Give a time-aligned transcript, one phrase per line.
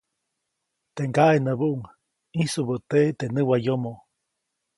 [0.95, 1.79] Teʼ ŋgaʼe näbuʼuŋ
[2.33, 3.99] -ʼĩsubäteʼe teʼ näwayomo-.